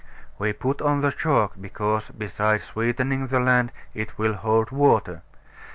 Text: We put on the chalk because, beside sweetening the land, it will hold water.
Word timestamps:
We 0.39 0.51
put 0.51 0.81
on 0.81 1.01
the 1.01 1.11
chalk 1.11 1.61
because, 1.61 2.09
beside 2.09 2.61
sweetening 2.61 3.27
the 3.27 3.39
land, 3.39 3.71
it 3.93 4.17
will 4.17 4.33
hold 4.33 4.71
water. 4.71 5.21